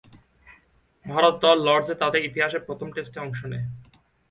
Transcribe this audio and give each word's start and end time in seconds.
ভারত 1.05 1.35
দল 1.43 1.57
লর্ডসে 1.67 1.95
তাদের 1.95 2.21
ইতিহাসের 2.25 2.65
প্রথম 2.67 2.87
টেস্টে 2.91 3.17
অংশ 3.19 3.39
নেয়। 3.45 3.67